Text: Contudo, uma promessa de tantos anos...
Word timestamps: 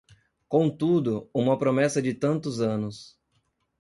Contudo, 0.49 1.29
uma 1.31 1.59
promessa 1.59 2.01
de 2.01 2.11
tantos 2.15 2.59
anos... 2.59 3.15